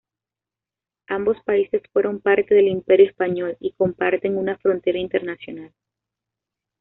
[1.09, 5.73] Ambos países fueron parte del Imperio español, y comparten una frontera internacional.